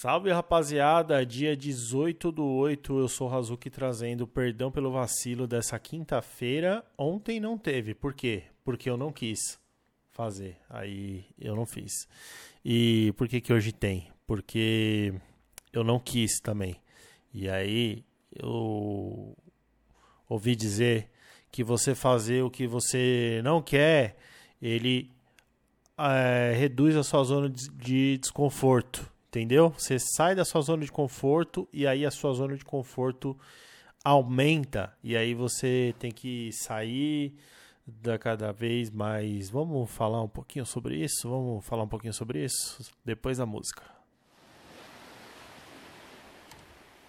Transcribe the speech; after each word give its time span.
Salve 0.00 0.30
rapaziada, 0.30 1.26
dia 1.26 1.56
18 1.56 2.30
do 2.30 2.44
8, 2.44 3.00
eu 3.00 3.08
sou 3.08 3.28
o 3.28 3.34
Hazuki 3.34 3.68
trazendo 3.68 4.28
perdão 4.28 4.70
pelo 4.70 4.92
vacilo 4.92 5.44
dessa 5.44 5.76
quinta-feira. 5.76 6.84
Ontem 6.96 7.40
não 7.40 7.58
teve, 7.58 7.96
por 7.96 8.14
quê? 8.14 8.44
Porque 8.62 8.88
eu 8.88 8.96
não 8.96 9.10
quis 9.10 9.58
fazer, 10.12 10.56
aí 10.70 11.24
eu 11.36 11.56
não 11.56 11.66
fiz. 11.66 12.06
E 12.64 13.12
por 13.16 13.26
que 13.26 13.40
que 13.40 13.52
hoje 13.52 13.72
tem? 13.72 14.08
Porque 14.24 15.12
eu 15.72 15.82
não 15.82 15.98
quis 15.98 16.38
também. 16.38 16.76
E 17.34 17.50
aí 17.50 18.04
eu 18.32 19.36
ouvi 20.28 20.54
dizer 20.54 21.10
que 21.50 21.64
você 21.64 21.92
fazer 21.92 22.44
o 22.44 22.50
que 22.52 22.68
você 22.68 23.40
não 23.42 23.60
quer, 23.60 24.16
ele 24.62 25.10
é, 25.98 26.54
reduz 26.56 26.94
a 26.94 27.02
sua 27.02 27.24
zona 27.24 27.50
de 27.50 28.16
desconforto. 28.18 29.17
Entendeu? 29.28 29.70
Você 29.76 29.98
sai 29.98 30.34
da 30.34 30.44
sua 30.44 30.62
zona 30.62 30.84
de 30.84 30.90
conforto 30.90 31.68
e 31.72 31.86
aí 31.86 32.06
a 32.06 32.10
sua 32.10 32.32
zona 32.32 32.56
de 32.56 32.64
conforto 32.64 33.38
aumenta 34.02 34.96
e 35.04 35.16
aí 35.16 35.34
você 35.34 35.94
tem 35.98 36.10
que 36.10 36.50
sair 36.52 37.34
da 37.86 38.18
cada 38.18 38.52
vez 38.52 38.90
mais. 38.90 39.50
Vamos 39.50 39.90
falar 39.90 40.22
um 40.22 40.28
pouquinho 40.28 40.64
sobre 40.64 40.96
isso? 40.96 41.28
Vamos 41.28 41.64
falar 41.66 41.82
um 41.82 41.88
pouquinho 41.88 42.14
sobre 42.14 42.42
isso 42.42 42.90
depois 43.04 43.36
da 43.36 43.44
música. 43.44 43.82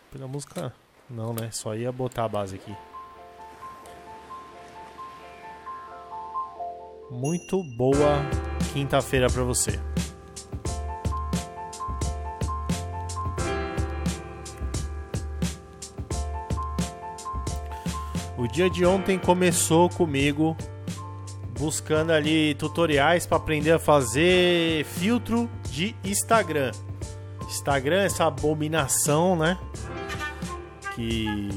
Depois 0.06 0.22
da 0.22 0.28
música, 0.28 0.73
não, 1.09 1.34
né? 1.34 1.52
Só 1.52 1.73
ia 1.73 1.92
botar 1.92 2.26
a 2.26 2.30
base 2.30 2.56
aqui. 2.56 2.76
Muito 7.09 7.64
boa 7.64 8.20
quinta-feira 8.73 9.28
para 9.30 9.44
você. 9.44 9.80
Dia 18.52 18.69
de 18.69 18.86
ontem 18.86 19.17
começou 19.17 19.89
comigo 19.89 20.55
buscando 21.58 22.11
ali 22.11 22.56
tutoriais 22.56 23.25
para 23.25 23.38
aprender 23.38 23.72
a 23.72 23.80
fazer 23.80 24.86
filtro 24.86 25.50
de 25.69 25.95
Instagram. 26.03 26.72
Instagram, 27.47 28.03
essa 28.03 28.25
abominação, 28.25 29.36
né? 29.36 29.58
Que 30.95 31.50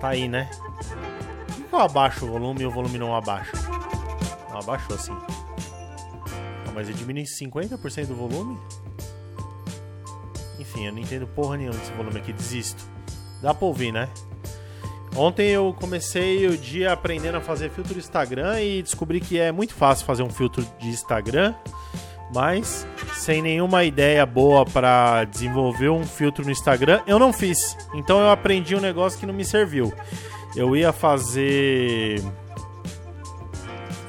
tá 0.00 0.08
aí, 0.08 0.28
né? 0.28 0.50
Por 1.46 1.66
que 1.66 1.74
eu 1.74 1.78
abaixo 1.78 2.24
o 2.24 2.28
volume 2.30 2.62
e 2.62 2.66
o 2.66 2.70
volume 2.70 2.98
não 2.98 3.14
abaixa? 3.14 3.52
Não 4.50 4.58
abaixou 4.58 4.96
assim. 4.96 5.16
Mas 6.74 6.88
eu 6.88 6.94
diminui 6.94 7.24
50% 7.24 8.06
do 8.06 8.14
volume? 8.14 8.58
Enfim, 10.58 10.86
eu 10.86 10.92
não 10.92 11.00
entendo 11.00 11.26
porra 11.26 11.56
nenhuma 11.56 11.76
desse 11.76 11.92
volume 11.92 12.18
aqui, 12.18 12.32
desisto. 12.32 12.84
Dá 13.42 13.54
pra 13.54 13.66
ouvir, 13.66 13.92
né? 13.92 14.08
Ontem 15.16 15.48
eu 15.48 15.74
comecei 15.78 16.46
o 16.46 16.56
dia 16.56 16.92
aprendendo 16.92 17.36
a 17.36 17.40
fazer 17.40 17.70
filtro 17.70 17.98
Instagram 17.98 18.60
e 18.60 18.82
descobri 18.82 19.20
que 19.20 19.38
é 19.38 19.50
muito 19.50 19.74
fácil 19.74 20.06
fazer 20.06 20.22
um 20.22 20.30
filtro 20.30 20.64
de 20.78 20.88
Instagram, 20.88 21.54
mas 22.32 22.86
sem 23.14 23.42
nenhuma 23.42 23.82
ideia 23.82 24.24
boa 24.24 24.64
para 24.64 25.24
desenvolver 25.24 25.88
um 25.88 26.04
filtro 26.04 26.44
no 26.44 26.50
Instagram, 26.50 27.02
eu 27.06 27.18
não 27.18 27.32
fiz. 27.32 27.76
Então 27.92 28.20
eu 28.20 28.30
aprendi 28.30 28.76
um 28.76 28.80
negócio 28.80 29.18
que 29.18 29.26
não 29.26 29.34
me 29.34 29.44
serviu. 29.44 29.92
Eu 30.54 30.76
ia 30.76 30.92
fazer. 30.92 32.22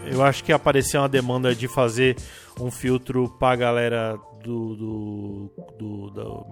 Eu 0.06 0.24
acho 0.24 0.44
que 0.44 0.52
apareceu 0.52 1.02
uma 1.02 1.10
demanda 1.10 1.56
de 1.56 1.68
fazer 1.68 2.16
um 2.60 2.70
filtro 2.70 3.30
pra 3.40 3.56
galera 3.56 4.20
do, 4.44 4.76
do, 4.76 5.52
do, 5.80 6.10
do 6.12 6.46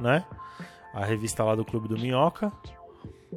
né? 0.00 0.24
A 0.92 1.04
revista 1.04 1.44
lá 1.44 1.54
do 1.54 1.64
Clube 1.64 1.88
do 1.88 1.98
Minhoca, 1.98 2.52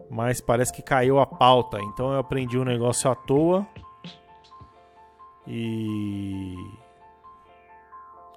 mas 0.09 0.41
parece 0.41 0.74
que 0.74 0.81
caiu 0.81 1.19
a 1.19 1.25
pauta, 1.25 1.80
então 1.81 2.12
eu 2.12 2.19
aprendi 2.19 2.58
um 2.58 2.64
negócio 2.64 3.09
à 3.09 3.16
toa 3.16 3.66
e 5.47 6.56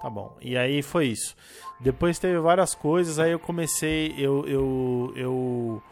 tá 0.00 0.10
bom. 0.10 0.36
E 0.40 0.56
aí 0.56 0.82
foi 0.82 1.06
isso. 1.06 1.34
Depois 1.80 2.18
teve 2.18 2.38
várias 2.38 2.74
coisas, 2.74 3.18
aí 3.18 3.32
eu 3.32 3.38
comecei, 3.38 4.14
eu 4.18 4.46
eu 4.46 5.12
eu 5.16 5.82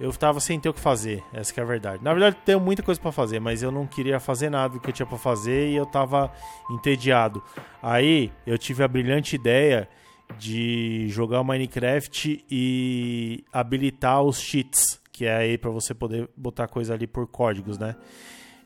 eu 0.00 0.12
tava 0.12 0.40
sem 0.40 0.58
ter 0.58 0.68
o 0.68 0.74
que 0.74 0.80
fazer, 0.80 1.22
essa 1.32 1.52
que 1.54 1.60
é 1.60 1.62
a 1.62 1.66
verdade. 1.66 2.02
Na 2.02 2.12
verdade, 2.12 2.36
tenho 2.44 2.58
muita 2.58 2.82
coisa 2.82 3.00
para 3.00 3.12
fazer, 3.12 3.38
mas 3.40 3.62
eu 3.62 3.70
não 3.70 3.86
queria 3.86 4.18
fazer 4.18 4.50
nada 4.50 4.74
do 4.74 4.80
que 4.80 4.88
eu 4.88 4.92
tinha 4.92 5.06
para 5.06 5.18
fazer 5.18 5.68
e 5.68 5.76
eu 5.76 5.86
tava 5.86 6.32
entediado. 6.70 7.42
Aí 7.80 8.32
eu 8.44 8.58
tive 8.58 8.82
a 8.82 8.88
brilhante 8.88 9.36
ideia 9.36 9.88
de 10.38 11.08
jogar 11.08 11.42
Minecraft 11.44 12.44
e 12.50 13.44
habilitar 13.52 14.22
os 14.22 14.40
cheats, 14.40 15.00
que 15.12 15.24
é 15.24 15.36
aí 15.36 15.58
para 15.58 15.70
você 15.70 15.94
poder 15.94 16.28
botar 16.36 16.68
coisa 16.68 16.94
ali 16.94 17.06
por 17.06 17.26
códigos, 17.26 17.78
né? 17.78 17.96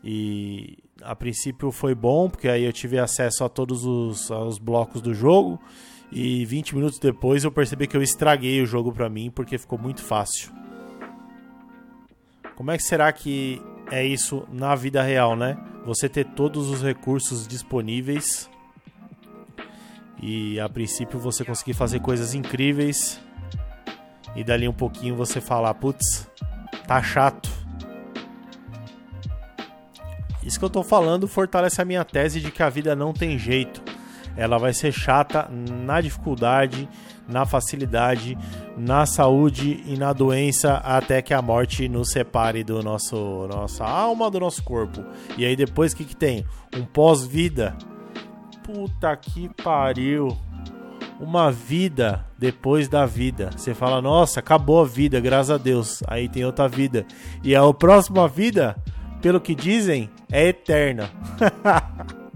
E 0.02 0.78
a 1.02 1.14
princípio 1.16 1.70
foi 1.72 1.94
bom, 1.94 2.28
porque 2.30 2.48
aí 2.48 2.64
eu 2.64 2.72
tive 2.72 2.98
acesso 2.98 3.44
a 3.44 3.48
todos 3.48 3.84
os, 3.84 4.30
os 4.30 4.58
blocos 4.58 5.00
do 5.00 5.12
jogo. 5.12 5.60
E 6.12 6.44
20 6.44 6.76
minutos 6.76 6.98
depois 6.98 7.42
eu 7.42 7.50
percebi 7.50 7.86
que 7.86 7.96
eu 7.96 8.02
estraguei 8.02 8.62
o 8.62 8.66
jogo 8.66 8.92
para 8.92 9.08
mim 9.08 9.30
porque 9.30 9.58
ficou 9.58 9.78
muito 9.78 10.02
fácil. 10.02 10.52
Como 12.54 12.70
é 12.70 12.76
que 12.76 12.84
será 12.84 13.12
que 13.12 13.60
é 13.90 14.04
isso 14.04 14.46
na 14.50 14.74
vida 14.74 15.02
real, 15.02 15.36
né? 15.36 15.56
Você 15.84 16.08
ter 16.08 16.24
todos 16.24 16.70
os 16.70 16.82
recursos 16.82 17.46
disponíveis 17.46 18.48
e 20.22 20.58
a 20.60 20.68
princípio 20.68 21.18
você 21.18 21.44
conseguir 21.44 21.74
fazer 21.74 22.00
coisas 22.00 22.34
incríveis 22.34 23.20
e 24.34 24.44
dali 24.44 24.68
um 24.68 24.72
pouquinho 24.72 25.16
você 25.16 25.40
falar, 25.40 25.72
putz, 25.74 26.28
tá 26.86 27.02
chato. 27.02 27.50
Isso 30.42 30.58
que 30.58 30.64
eu 30.64 30.70
tô 30.70 30.82
falando 30.82 31.26
fortalece 31.26 31.82
a 31.82 31.84
minha 31.84 32.04
tese 32.04 32.40
de 32.40 32.50
que 32.50 32.62
a 32.62 32.68
vida 32.68 32.94
não 32.94 33.12
tem 33.12 33.38
jeito. 33.38 33.82
Ela 34.36 34.58
vai 34.58 34.72
ser 34.72 34.92
chata 34.92 35.48
na 35.50 36.00
dificuldade, 36.00 36.88
na 37.26 37.46
facilidade, 37.46 38.36
na 38.76 39.06
saúde 39.06 39.82
e 39.86 39.96
na 39.96 40.12
doença 40.12 40.74
até 40.76 41.22
que 41.22 41.32
a 41.32 41.40
morte 41.40 41.88
nos 41.88 42.10
separe 42.10 42.62
do 42.62 42.82
nosso 42.82 43.48
nossa 43.48 43.84
alma, 43.84 44.30
do 44.30 44.38
nosso 44.38 44.62
corpo. 44.62 45.02
E 45.38 45.44
aí 45.44 45.56
depois 45.56 45.92
o 45.92 45.96
que, 45.96 46.04
que 46.04 46.16
tem? 46.16 46.44
Um 46.76 46.84
pós-vida 46.84 47.74
puta 48.66 49.16
que 49.16 49.48
pariu. 49.62 50.36
Uma 51.18 51.50
vida 51.50 52.26
depois 52.36 52.88
da 52.88 53.06
vida. 53.06 53.50
Você 53.56 53.72
fala, 53.72 54.02
nossa, 54.02 54.40
acabou 54.40 54.82
a 54.82 54.84
vida, 54.84 55.18
graças 55.18 55.50
a 55.50 55.56
Deus. 55.56 56.02
Aí 56.06 56.28
tem 56.28 56.44
outra 56.44 56.68
vida. 56.68 57.06
E 57.42 57.56
a 57.56 57.72
próxima 57.72 58.28
vida, 58.28 58.76
pelo 59.22 59.40
que 59.40 59.54
dizem, 59.54 60.10
é 60.30 60.48
eterna. 60.48 61.08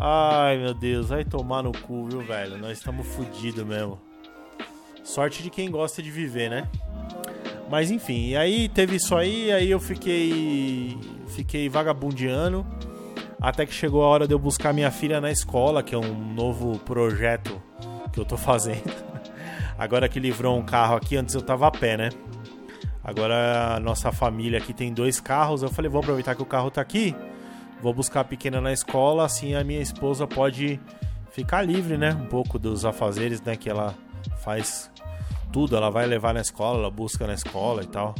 Ai 0.00 0.56
meu 0.56 0.72
Deus, 0.72 1.10
vai 1.10 1.26
tomar 1.26 1.62
no 1.62 1.72
cu, 1.72 2.06
viu, 2.06 2.22
velho? 2.22 2.56
Nós 2.56 2.78
estamos 2.78 3.06
fodidos 3.06 3.66
mesmo. 3.66 4.00
Sorte 5.04 5.42
de 5.42 5.50
quem 5.50 5.70
gosta 5.70 6.02
de 6.02 6.10
viver, 6.10 6.48
né? 6.48 6.66
Mas 7.68 7.90
enfim, 7.90 8.34
aí 8.34 8.70
teve 8.70 8.96
isso 8.96 9.14
aí, 9.14 9.52
aí 9.52 9.70
eu 9.70 9.78
fiquei 9.78 10.98
fiquei 11.28 11.68
vagabundeando 11.68 12.66
até 13.40 13.64
que 13.64 13.72
chegou 13.72 14.04
a 14.04 14.08
hora 14.08 14.28
de 14.28 14.34
eu 14.34 14.38
buscar 14.38 14.72
minha 14.72 14.90
filha 14.90 15.20
na 15.20 15.30
escola, 15.30 15.82
que 15.82 15.94
é 15.94 15.98
um 15.98 16.14
novo 16.34 16.78
projeto 16.80 17.60
que 18.12 18.20
eu 18.20 18.24
tô 18.24 18.36
fazendo. 18.36 18.92
Agora 19.78 20.08
que 20.08 20.20
livrou 20.20 20.58
um 20.58 20.62
carro 20.62 20.96
aqui, 20.96 21.16
antes 21.16 21.34
eu 21.34 21.40
tava 21.40 21.66
a 21.66 21.70
pé, 21.70 21.96
né? 21.96 22.10
Agora 23.02 23.76
a 23.76 23.80
nossa 23.80 24.12
família 24.12 24.58
aqui 24.58 24.74
tem 24.74 24.92
dois 24.92 25.20
carros. 25.20 25.62
Eu 25.62 25.70
falei, 25.70 25.90
vou 25.90 26.00
aproveitar 26.00 26.34
que 26.34 26.42
o 26.42 26.46
carro 26.46 26.70
tá 26.70 26.82
aqui, 26.82 27.16
vou 27.80 27.94
buscar 27.94 28.20
a 28.20 28.24
pequena 28.24 28.60
na 28.60 28.72
escola, 28.72 29.24
assim 29.24 29.54
a 29.54 29.64
minha 29.64 29.80
esposa 29.80 30.26
pode 30.26 30.78
ficar 31.30 31.62
livre, 31.62 31.96
né? 31.96 32.12
Um 32.12 32.26
pouco 32.26 32.58
dos 32.58 32.84
afazeres, 32.84 33.40
né? 33.40 33.56
Que 33.56 33.70
ela 33.70 33.94
faz 34.44 34.90
tudo, 35.50 35.76
ela 35.76 35.90
vai 35.90 36.06
levar 36.06 36.34
na 36.34 36.40
escola, 36.40 36.78
ela 36.78 36.90
busca 36.90 37.26
na 37.26 37.32
escola 37.32 37.82
e 37.82 37.86
tal. 37.86 38.14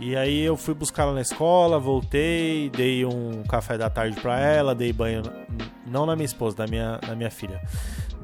E 0.00 0.16
aí 0.16 0.40
eu 0.40 0.56
fui 0.56 0.72
buscar 0.72 1.02
ela 1.02 1.12
na 1.12 1.20
escola, 1.20 1.78
voltei, 1.78 2.70
dei 2.70 3.04
um 3.04 3.42
café 3.42 3.76
da 3.76 3.90
tarde 3.90 4.18
pra 4.18 4.40
ela, 4.40 4.74
dei 4.74 4.94
banho. 4.94 5.22
Não 5.86 6.06
na 6.06 6.16
minha 6.16 6.24
esposa, 6.24 6.56
na 6.60 6.66
minha, 6.66 6.98
na 7.06 7.14
minha 7.14 7.30
filha. 7.30 7.60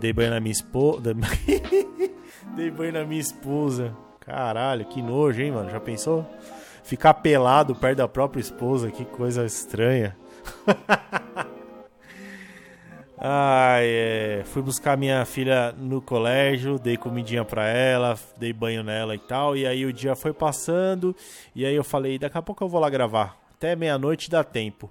Dei 0.01 0.11
banho 0.11 0.31
na 0.31 0.41
minha 0.41 0.53
esposa. 0.53 1.15
dei 2.57 2.71
banho 2.71 2.95
na 2.95 3.05
minha 3.05 3.21
esposa. 3.21 3.95
Caralho, 4.21 4.87
que 4.87 5.03
nojo, 5.03 5.43
hein, 5.43 5.53
mano? 5.53 5.69
Já 5.69 5.79
pensou? 5.79 6.25
Ficar 6.83 7.13
pelado 7.13 7.75
perto 7.75 7.99
da 7.99 8.09
própria 8.09 8.41
esposa, 8.41 8.91
que 8.91 9.05
coisa 9.05 9.45
estranha. 9.45 10.17
Ai, 13.29 13.87
é. 13.89 14.43
Fui 14.45 14.63
buscar 14.63 14.97
minha 14.97 15.25
filha 15.25 15.73
no 15.73 16.01
colégio, 16.01 16.79
dei 16.79 16.97
comidinha 16.97 17.45
pra 17.45 17.67
ela, 17.67 18.17
dei 18.39 18.53
banho 18.53 18.85
nela 18.85 19.17
e 19.17 19.19
tal. 19.19 19.57
E 19.57 19.67
aí 19.67 19.85
o 19.85 19.93
dia 19.93 20.15
foi 20.15 20.33
passando. 20.33 21.15
E 21.53 21.67
aí 21.67 21.75
eu 21.75 21.83
falei, 21.83 22.21
daqui 22.21 22.39
a 22.39 22.43
pouco 22.43 22.63
eu 22.63 22.69
vou 22.69 22.81
lá 22.81 22.89
gravar. 22.89 23.37
Até 23.57 23.75
meia-noite 23.75 24.31
dá 24.31 24.45
tempo. 24.45 24.89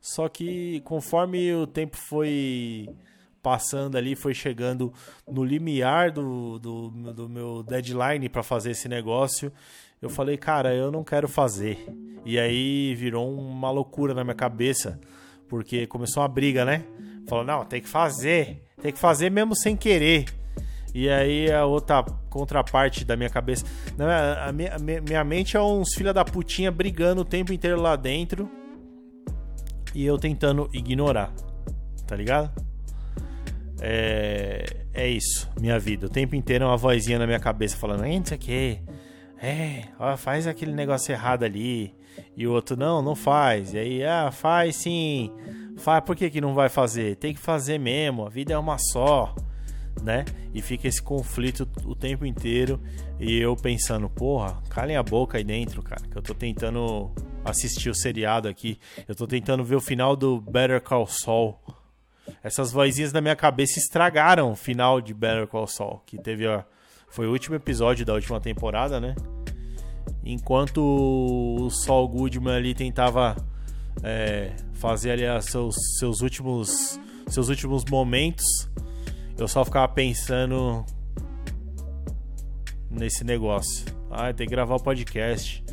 Só 0.00 0.28
que 0.28 0.80
conforme 0.84 1.52
o 1.54 1.66
tempo 1.66 1.96
foi 1.96 2.88
passando 3.42 3.98
ali, 3.98 4.14
foi 4.14 4.32
chegando 4.32 4.92
no 5.26 5.42
limiar 5.42 6.12
do, 6.12 6.60
do, 6.60 6.88
do 6.88 7.28
meu 7.28 7.64
deadline 7.64 8.28
para 8.28 8.44
fazer 8.44 8.70
esse 8.70 8.88
negócio. 8.88 9.52
Eu 10.00 10.08
falei, 10.08 10.36
cara, 10.36 10.72
eu 10.72 10.92
não 10.92 11.02
quero 11.02 11.26
fazer. 11.26 11.84
E 12.24 12.38
aí 12.38 12.94
virou 12.94 13.28
uma 13.28 13.72
loucura 13.72 14.14
na 14.14 14.22
minha 14.22 14.36
cabeça, 14.36 15.00
porque 15.48 15.84
começou 15.88 16.22
uma 16.22 16.28
briga, 16.28 16.64
né? 16.64 16.84
Falou, 17.28 17.44
não, 17.44 17.64
tem 17.64 17.80
que 17.80 17.88
fazer, 17.88 18.62
tem 18.80 18.92
que 18.92 18.98
fazer 18.98 19.30
mesmo 19.30 19.54
sem 19.54 19.76
querer. 19.76 20.26
E 20.94 21.08
aí 21.08 21.50
a 21.50 21.64
outra 21.64 22.02
contraparte 22.28 23.04
da 23.04 23.16
minha 23.16 23.30
cabeça. 23.30 23.64
A, 24.44 24.52
minha, 24.52 24.76
minha 24.78 25.24
mente 25.24 25.56
é 25.56 25.60
uns 25.60 25.94
filha 25.94 26.12
da 26.12 26.24
putinha 26.24 26.70
brigando 26.70 27.22
o 27.22 27.24
tempo 27.24 27.52
inteiro 27.52 27.80
lá 27.80 27.96
dentro. 27.96 28.50
E 29.94 30.04
eu 30.04 30.18
tentando 30.18 30.68
ignorar. 30.72 31.32
Tá 32.06 32.16
ligado? 32.16 32.50
É, 33.80 34.64
é 34.92 35.08
isso, 35.08 35.50
minha 35.60 35.78
vida. 35.78 36.06
O 36.06 36.08
tempo 36.08 36.36
inteiro 36.36 36.64
é 36.64 36.66
uma 36.66 36.76
vozinha 36.76 37.18
na 37.18 37.26
minha 37.26 37.40
cabeça 37.40 37.76
falando, 37.76 38.04
não 38.04 38.24
sei 38.24 38.38
que. 38.38 38.78
É, 39.42 39.84
ó, 39.98 40.16
faz 40.16 40.46
aquele 40.46 40.72
negócio 40.72 41.10
errado 41.10 41.42
ali. 41.42 41.94
E 42.36 42.46
o 42.46 42.52
outro, 42.52 42.76
não, 42.76 43.02
não 43.02 43.16
faz. 43.16 43.74
E 43.74 43.78
aí, 43.78 44.04
ah, 44.04 44.30
faz 44.30 44.76
sim. 44.76 45.32
Faz, 45.78 46.04
por 46.04 46.14
que, 46.14 46.30
que 46.30 46.40
não 46.40 46.54
vai 46.54 46.68
fazer? 46.68 47.16
Tem 47.16 47.34
que 47.34 47.40
fazer 47.40 47.78
mesmo, 47.78 48.26
a 48.26 48.28
vida 48.28 48.52
é 48.52 48.58
uma 48.58 48.78
só 48.78 49.34
né? 50.00 50.24
E 50.54 50.62
fica 50.62 50.88
esse 50.88 51.02
conflito 51.02 51.68
o 51.84 51.94
tempo 51.94 52.24
inteiro. 52.24 52.80
E 53.18 53.38
eu 53.38 53.54
pensando, 53.56 54.08
porra, 54.08 54.60
calem 54.68 54.96
a 54.96 55.02
boca 55.02 55.38
aí 55.38 55.44
dentro, 55.44 55.82
cara. 55.82 56.02
Que 56.08 56.16
eu 56.16 56.22
tô 56.22 56.34
tentando 56.34 57.10
assistir 57.44 57.90
o 57.90 57.94
seriado 57.94 58.48
aqui. 58.48 58.78
Eu 59.06 59.14
tô 59.14 59.26
tentando 59.26 59.64
ver 59.64 59.76
o 59.76 59.80
final 59.80 60.16
do 60.16 60.40
Better 60.40 60.80
Call 60.80 61.06
Saul. 61.06 61.58
Essas 62.42 62.72
vozinhas 62.72 63.12
na 63.12 63.20
minha 63.20 63.36
cabeça 63.36 63.78
estragaram 63.78 64.52
o 64.52 64.56
final 64.56 65.00
de 65.00 65.12
Better 65.12 65.46
Call 65.46 65.66
Saul. 65.66 66.00
Que 66.06 66.18
teve 66.18 66.46
a. 66.46 66.64
Foi 67.08 67.26
o 67.26 67.30
último 67.30 67.54
episódio 67.54 68.06
da 68.06 68.14
última 68.14 68.40
temporada, 68.40 68.98
né? 68.98 69.14
Enquanto 70.24 70.78
o 70.80 71.68
Saul 71.68 72.08
Goodman 72.08 72.54
ali 72.54 72.74
tentava 72.74 73.36
é, 74.02 74.52
fazer 74.74 75.12
ali 75.12 75.42
seus, 75.42 75.74
seus 75.98 76.20
últimos 76.20 76.98
seus 77.28 77.48
últimos 77.48 77.84
momentos 77.84 78.44
eu 79.38 79.48
só 79.48 79.64
ficava 79.64 79.88
pensando 79.88 80.84
nesse 82.90 83.24
negócio. 83.24 83.86
Ah, 84.10 84.32
tem 84.32 84.46
que 84.46 84.52
gravar 84.52 84.76
o 84.76 84.82
podcast. 84.82 85.64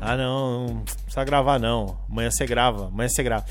Ah, 0.00 0.16
não, 0.16 0.66
não 0.66 0.80
precisa 0.82 1.24
gravar 1.24 1.60
não. 1.60 1.98
Amanhã 2.10 2.30
você 2.30 2.46
grava, 2.46 2.86
amanhã 2.86 3.08
você 3.08 3.22
grava. 3.22 3.44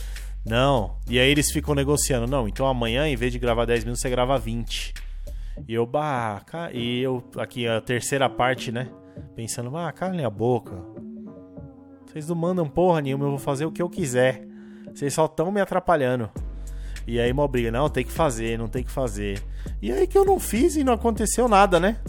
Não. 0.43 0.97
E 1.07 1.19
aí 1.19 1.29
eles 1.29 1.51
ficam 1.51 1.75
negociando. 1.75 2.27
Não, 2.27 2.47
então 2.47 2.65
amanhã, 2.65 3.07
em 3.07 3.15
vez 3.15 3.31
de 3.31 3.39
gravar 3.39 3.65
10 3.65 3.83
minutos, 3.83 4.01
você 4.01 4.09
grava 4.09 4.37
20. 4.37 4.93
E 5.67 5.73
eu, 5.73 5.85
bah, 5.85 6.43
e 6.73 6.99
eu, 6.99 7.23
aqui 7.37 7.67
a 7.67 7.79
terceira 7.79 8.27
parte, 8.27 8.71
né? 8.71 8.89
Pensando, 9.35 9.75
ah, 9.77 9.91
calem 9.91 10.25
a 10.25 10.29
boca. 10.29 10.73
Vocês 12.11 12.27
não 12.27 12.35
mandam 12.35 12.67
porra 12.67 12.99
nenhuma, 12.99 13.23
eu 13.23 13.29
vou 13.29 13.39
fazer 13.39 13.65
o 13.65 13.71
que 13.71 13.81
eu 13.81 13.89
quiser. 13.89 14.45
Vocês 14.93 15.13
só 15.13 15.27
estão 15.27 15.49
me 15.49 15.61
atrapalhando. 15.61 16.29
E 17.07 17.21
aí 17.21 17.31
uma 17.31 17.47
briga, 17.47 17.71
não, 17.71 17.89
tem 17.89 18.03
que 18.03 18.11
fazer, 18.11 18.59
não 18.59 18.67
tem 18.67 18.83
que 18.83 18.91
fazer. 18.91 19.41
E 19.81 19.89
aí 19.93 20.05
que 20.05 20.17
eu 20.17 20.25
não 20.25 20.37
fiz 20.37 20.75
e 20.75 20.83
não 20.83 20.91
aconteceu 20.91 21.47
nada, 21.47 21.79
né? 21.79 22.01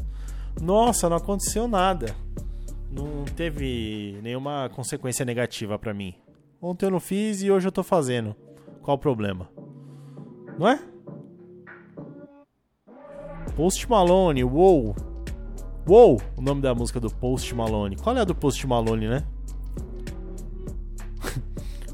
Nossa, 0.60 1.08
não 1.08 1.16
aconteceu 1.16 1.69
nada. 1.69 2.16
Não 2.90 3.25
teve 3.37 4.19
nenhuma 4.25 4.69
consequência 4.75 5.25
negativa 5.25 5.78
para 5.78 5.94
mim. 5.94 6.16
Ontem 6.60 6.87
eu 6.87 6.90
não 6.90 7.00
fiz 7.00 7.40
e 7.40 7.50
hoje 7.52 7.69
eu 7.69 7.72
tô 7.72 7.84
fazendo. 7.84 8.34
Qual 8.82 8.96
o 8.96 9.00
problema? 9.00 9.49
Não 10.58 10.66
é? 10.66 10.81
Post 13.54 13.88
Malone, 13.88 14.43
Wow. 14.43 14.96
Wow, 15.87 16.20
o 16.37 16.43
nome 16.43 16.60
da 16.60 16.75
música 16.75 16.99
do 16.99 17.08
Post 17.08 17.54
Malone. 17.54 17.96
Qual 17.96 18.16
é 18.16 18.20
a 18.20 18.25
do 18.25 18.34
Post 18.34 18.66
Malone, 18.66 19.08
né? 19.08 19.25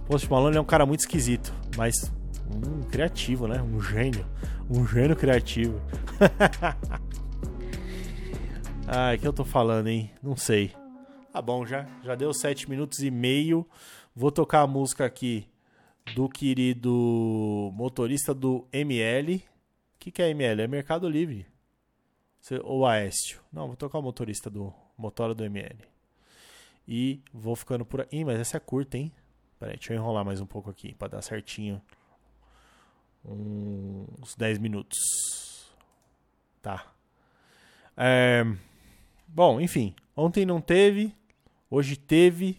Post 0.09 0.31
Malone 0.31 0.57
é 0.57 0.61
um 0.61 0.65
cara 0.65 0.87
muito 0.87 1.01
esquisito, 1.01 1.53
mas 1.77 2.11
um 2.51 2.83
criativo, 2.85 3.47
né? 3.47 3.61
Um 3.61 3.79
gênio. 3.79 4.27
Um 4.71 4.87
gênio 4.87 5.15
criativo. 5.15 5.83
Ai, 8.89 9.17
o 9.17 9.19
que 9.21 9.29
eu 9.29 9.35
tô 9.35 9.45
falando, 9.45 9.89
hein? 9.89 10.11
Não 10.23 10.35
sei. 10.35 10.73
Tá 11.31 11.43
bom, 11.43 11.67
já, 11.67 11.87
já 12.03 12.15
deu 12.15 12.33
7 12.33 12.71
minutos 12.71 13.01
e 13.01 13.11
meio. 13.11 13.69
Vou 14.17 14.33
tocar 14.33 14.63
a 14.63 14.67
música 14.67 15.05
aqui 15.05 15.47
do 16.15 16.27
querido 16.27 17.71
motorista 17.75 18.33
do 18.33 18.67
ML. 18.73 19.37
O 19.37 19.43
que, 19.99 20.11
que 20.11 20.23
é 20.23 20.31
ML? 20.31 20.63
É 20.63 20.67
Mercado 20.67 21.07
Livre. 21.07 21.47
Ou 22.65 22.87
Aécio. 22.87 23.43
Não, 23.53 23.67
vou 23.67 23.77
tocar 23.77 23.99
o 23.99 24.03
motorista 24.03 24.49
do 24.49 24.73
motora 24.97 25.35
do 25.35 25.45
ML. 25.45 25.81
E 26.89 27.21
vou 27.31 27.55
ficando 27.55 27.85
por 27.85 28.01
aí. 28.01 28.07
Ih, 28.11 28.25
mas 28.25 28.41
essa 28.41 28.57
é 28.57 28.61
curta, 28.61 28.97
hein? 28.97 29.13
Peraí, 29.59 29.77
deixa 29.77 29.93
eu 29.93 29.97
enrolar 29.97 30.25
mais 30.25 30.41
um 30.41 30.47
pouco 30.47 30.71
aqui 30.71 30.95
para 30.95 31.09
dar 31.09 31.23
certinho 31.23 31.83
uns 33.25 34.35
10 34.37 34.59
minutos. 34.59 34.99
Tá. 36.63 36.87
É, 37.97 38.45
bom, 39.27 39.61
enfim. 39.61 39.95
Ontem 40.17 40.47
não 40.47 40.61
teve. 40.61 41.13
Hoje 41.71 41.97
teve. 41.97 42.57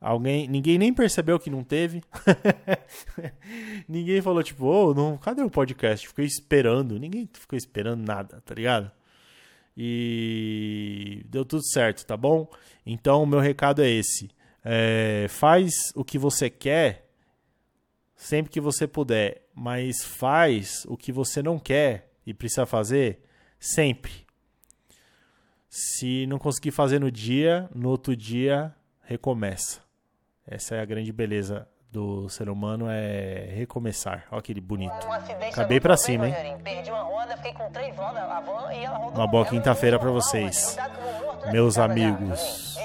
Alguém, 0.00 0.46
ninguém 0.46 0.78
nem 0.78 0.94
percebeu 0.94 1.40
que 1.40 1.50
não 1.50 1.64
teve. 1.64 2.02
ninguém 3.88 4.22
falou 4.22 4.42
tipo, 4.42 4.66
oh, 4.66 4.94
não, 4.94 5.18
cadê 5.18 5.42
o 5.42 5.50
podcast? 5.50 6.06
Fiquei 6.06 6.26
esperando. 6.26 6.98
Ninguém 6.98 7.28
ficou 7.32 7.56
esperando 7.56 8.06
nada, 8.06 8.40
tá 8.42 8.54
ligado? 8.54 8.92
E 9.76 11.22
deu 11.28 11.44
tudo 11.44 11.66
certo, 11.66 12.06
tá 12.06 12.16
bom? 12.16 12.48
Então, 12.84 13.26
meu 13.26 13.40
recado 13.40 13.82
é 13.82 13.90
esse. 13.90 14.30
É, 14.68 15.26
faz 15.28 15.92
o 15.94 16.04
que 16.04 16.18
você 16.18 16.50
quer 16.50 17.08
sempre 18.16 18.50
que 18.50 18.60
você 18.60 18.84
puder, 18.84 19.42
mas 19.54 20.02
faz 20.02 20.84
o 20.88 20.96
que 20.96 21.12
você 21.12 21.40
não 21.40 21.56
quer 21.56 22.10
e 22.26 22.34
precisa 22.34 22.66
fazer 22.66 23.22
sempre. 23.60 24.26
Se 25.68 26.26
não 26.26 26.36
conseguir 26.38 26.72
fazer 26.72 26.98
no 26.98 27.12
dia, 27.12 27.68
no 27.72 27.90
outro 27.90 28.16
dia 28.16 28.74
recomeça. 29.02 29.80
Essa 30.44 30.74
é 30.74 30.80
a 30.80 30.84
grande 30.84 31.12
beleza 31.12 31.68
do 31.90 32.28
ser 32.28 32.48
humano 32.48 32.88
é 32.90 33.48
recomeçar. 33.54 34.26
Olha 34.30 34.40
aquele 34.40 34.60
bonito. 34.60 35.06
Acabei 35.52 35.80
pra 35.80 35.96
cima, 35.96 36.28
hein? 36.28 36.34
Uma 39.14 39.26
boa 39.26 39.46
quinta-feira 39.46 39.98
para 39.98 40.10
vocês, 40.10 40.76
meus 41.52 41.78
amigos 41.78 42.76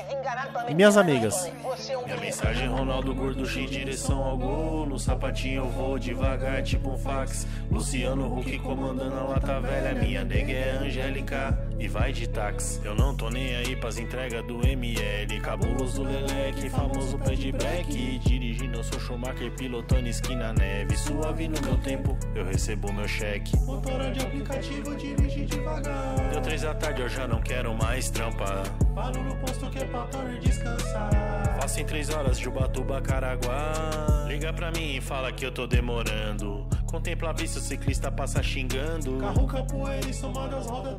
e 0.70 0.74
minhas 0.74 0.96
amigas. 0.96 1.52
Minha 1.88 2.18
mensagem 2.18 2.68
Ronaldo 2.68 3.16
Gordo 3.16 3.50
em 3.58 3.66
direção 3.66 4.22
ao 4.24 4.38
gol 4.38 4.86
No 4.86 5.00
sapatinho 5.00 5.64
eu 5.64 5.70
vou 5.70 5.98
devagar 5.98 6.62
tipo 6.62 6.92
um 6.92 6.98
fax. 6.98 7.48
Luciano 7.72 8.38
Huck 8.38 8.60
comandando 8.60 9.16
a 9.16 9.24
lata 9.24 9.60
velha. 9.60 9.96
Minha 9.96 10.24
nega 10.24 10.52
é 10.52 10.72
Angélica 10.78 11.58
e 11.80 11.88
vai 11.88 12.12
de 12.12 12.30
táxi. 12.30 12.80
Eu 12.84 12.94
não 12.94 13.16
tô 13.16 13.30
nem 13.30 13.56
aí 13.56 13.76
pras 13.76 13.98
entregas 13.98 14.46
do 14.46 14.66
ML 14.66 15.40
Cabuloso 15.42 16.04
Leleque, 16.04 16.70
famoso 16.70 17.18
pé 17.18 17.34
de 17.34 17.52
black 17.52 18.20
Dirigindo 18.20 18.78
eu 18.78 18.84
sou 18.84 19.00
Schumacher 19.00 19.52
pilotando 19.52 20.08
esquina 20.08 20.54
neve. 20.54 20.96
Suave 20.96 21.48
no 21.48 21.60
meu 21.62 21.78
tempo, 21.80 22.16
eu 22.36 22.46
recebo 22.46 22.94
meu 22.94 23.08
cheque. 23.08 23.58
Motora 23.58 24.12
de 24.12 24.20
aplicativo, 24.20 24.96
dirige 24.96 25.46
devagar. 25.46 26.30
Deu 26.32 26.42
três 26.42 26.62
da 26.62 26.76
tarde, 26.76 27.02
eu 27.02 27.10
já 27.10 27.28
não 27.28 27.42
quero 27.42 27.74
mais 27.74 28.10
trampar 28.10 28.64
Paro 28.94 29.24
no 29.24 29.36
posto 29.38 29.70
que 29.70 29.80
é 29.80 29.86
pra 29.86 30.06
descansar 30.40 31.41
Faço 31.62 31.80
em 31.80 31.86
três 31.86 32.10
horas 32.10 32.40
de 32.40 32.50
Ubatuba, 32.50 33.00
Caraguá. 33.00 34.26
Liga 34.28 34.52
pra 34.52 34.72
mim 34.72 34.96
e 34.96 35.00
fala 35.00 35.32
que 35.32 35.46
eu 35.46 35.52
tô 35.52 35.68
demorando. 35.68 36.68
Contempla 36.88 37.30
a 37.30 37.34
vista, 37.34 37.60
o 37.60 37.62
ciclista 37.62 38.12
passa 38.12 38.42
xingando. 38.42 39.20
Carro 39.20 39.46
capoeira 39.46 40.12
somado 40.12 40.56
as 40.56 40.66
rodas 40.66 40.91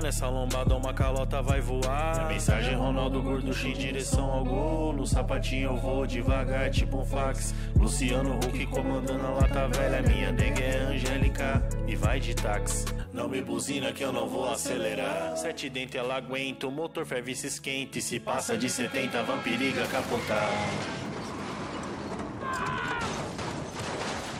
nessa 0.00 0.28
lombada, 0.28 0.74
uma 0.74 0.92
calota 0.92 1.42
vai 1.42 1.60
voar. 1.60 2.20
A 2.20 2.28
mensagem 2.28 2.74
Ronaldo 2.74 3.22
Gordo 3.22 3.52
em 3.66 3.72
direção 3.72 4.30
ao 4.30 4.44
gol. 4.44 4.92
No 4.92 5.06
sapatinho 5.06 5.70
eu 5.70 5.76
vou 5.76 6.06
devagar, 6.06 6.70
tipo 6.70 6.98
um 6.98 7.04
fax. 7.04 7.54
Luciano 7.76 8.36
Huck 8.36 8.66
comandando 8.66 9.26
a 9.26 9.30
lata 9.30 9.68
velha. 9.68 10.02
Minha 10.02 10.32
dengue 10.32 10.62
é 10.62 10.78
Angélica 10.78 11.62
e 11.86 11.94
vai 11.94 12.20
de 12.20 12.34
táxi. 12.34 12.84
Não 13.12 13.28
me 13.28 13.40
buzina 13.40 13.92
que 13.92 14.02
eu 14.02 14.12
não 14.12 14.28
vou 14.28 14.50
acelerar. 14.50 15.36
Sete 15.36 15.68
dentes 15.70 15.94
ela 15.94 16.16
aguenta, 16.16 16.66
o 16.66 16.70
motor 16.70 17.06
ferve 17.06 17.34
se 17.34 17.46
esquente. 17.46 18.02
Se 18.02 18.20
passa 18.20 18.56
de 18.56 18.68
70, 18.68 19.22
vampiriga 19.22 19.86
capotar. 19.86 20.50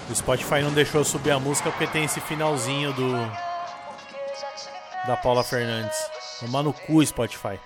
O 0.08 0.14
Spotify 0.14 0.60
não 0.62 0.72
deixou 0.72 1.00
eu 1.00 1.04
subir 1.04 1.32
a 1.32 1.40
música 1.40 1.70
porque 1.70 1.86
tem 1.86 2.04
esse 2.04 2.20
finalzinho 2.20 2.92
do. 2.92 3.45
Da 5.06 5.16
Paula 5.16 5.44
Fernandes. 5.44 5.96
Tomar 6.40 6.64
no 6.64 6.72
cu, 6.72 7.04
Spotify. 7.04 7.60